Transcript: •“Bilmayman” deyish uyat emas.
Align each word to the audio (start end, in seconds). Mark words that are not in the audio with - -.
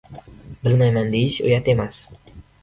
•“Bilmayman” 0.67 1.11
deyish 1.17 1.37
uyat 1.49 1.71
emas. 1.75 2.01